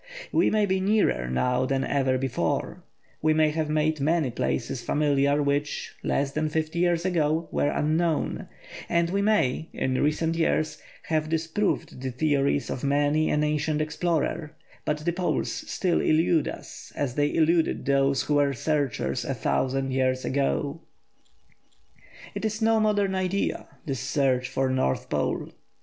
We 0.31 0.49
may 0.49 0.65
be 0.65 0.79
nearer 0.79 1.27
now 1.29 1.67
than 1.67 1.83
ever 1.83 2.17
before; 2.17 2.83
we 3.21 3.35
may 3.35 3.51
have 3.51 3.69
made 3.69 3.99
many 4.01 4.31
places 4.31 4.81
familiar 4.81 5.43
which, 5.43 5.93
less 6.01 6.31
than 6.31 6.49
fifty 6.49 6.79
years 6.79 7.05
ago, 7.05 7.47
were 7.51 7.69
unknown; 7.69 8.47
and 8.89 9.11
we 9.11 9.21
may, 9.21 9.69
in 9.73 10.01
recent 10.01 10.35
years, 10.35 10.79
have 11.03 11.29
disproved 11.29 12.01
the 12.01 12.09
theories 12.09 12.71
of 12.71 12.83
many 12.83 13.29
an 13.29 13.43
ancient 13.43 13.79
explorer; 13.79 14.55
but 14.85 15.05
the 15.05 15.13
Poles 15.13 15.51
still 15.53 16.01
elude 16.01 16.47
us 16.47 16.91
as 16.95 17.13
they 17.13 17.31
eluded 17.31 17.85
those 17.85 18.23
who 18.23 18.33
were 18.33 18.53
searchers 18.53 19.23
a 19.23 19.35
thousand 19.35 19.91
years 19.91 20.25
ago. 20.25 20.81
It 22.33 22.43
is 22.43 22.59
no 22.59 22.79
modern 22.79 23.13
idea, 23.13 23.67
this 23.85 23.99
search 23.99 24.49
for 24.49 24.67
the 24.67 24.73
North 24.73 25.11
Pole. 25.11 25.51